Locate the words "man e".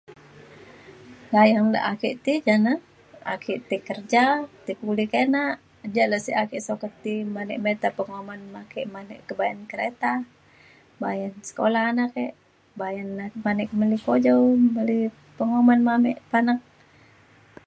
13.43-13.65